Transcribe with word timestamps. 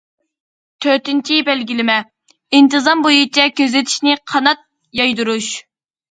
تۆتىنچى، 0.83 1.35
بەلگىلىمە، 1.49 1.97
ئىنتىزام 2.59 3.03
بويىچە 3.07 3.45
كۆزىتىشنى 3.59 4.15
قانات 4.33 4.65
يايدۇرۇش. 5.01 5.51